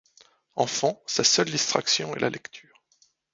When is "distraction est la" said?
1.51-2.31